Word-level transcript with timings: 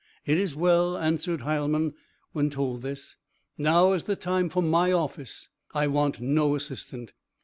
"It 0.25 0.39
is 0.39 0.55
well," 0.55 0.97
answered 0.97 1.41
Heilmann, 1.41 1.93
when 2.31 2.49
told 2.49 2.81
this: 2.81 3.17
"now 3.55 3.93
is 3.93 4.05
the 4.05 4.15
time 4.15 4.49
for 4.49 4.63
my 4.63 4.91
office; 4.91 5.49
I 5.75 5.85
want 5.85 6.19
no 6.19 6.55
assistant." 6.55 7.13